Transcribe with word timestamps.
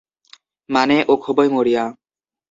মানে, 0.69 0.97
ও 1.07 1.13
খুবই 1.17 1.49
মরিয়া। 1.49 1.83